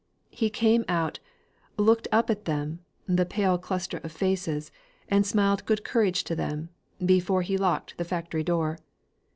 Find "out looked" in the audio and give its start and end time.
0.87-2.07